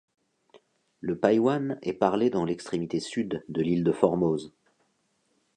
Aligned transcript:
Le 0.99 1.15
paiwan 1.15 1.77
est 1.83 1.93
parlée 1.93 2.31
dans 2.31 2.43
l'extrémité 2.43 2.99
sud 2.99 3.43
de 3.49 3.61
l'île 3.61 3.83
de 3.83 3.91
Formose. 3.91 4.51